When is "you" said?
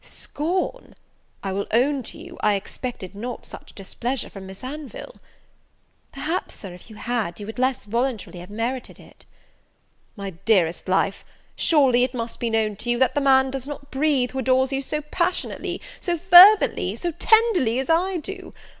2.17-2.35, 6.89-6.95, 7.39-7.45, 12.89-12.97, 14.73-14.81